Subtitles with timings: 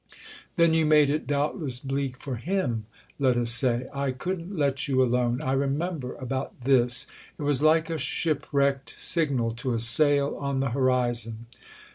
[0.55, 2.87] "Then you made it doubtless bleak for him,
[3.19, 3.87] let us say.
[3.93, 9.75] I couldn't let you alone, I remember, about this—it was like a shipwrecked signal to
[9.75, 11.45] a sail on the horizon."